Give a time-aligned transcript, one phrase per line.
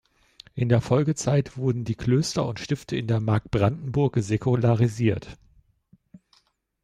[0.55, 5.37] In der Folgezeit wurden die Klöster und Stifte in der Mark Brandenburg säkularisiert.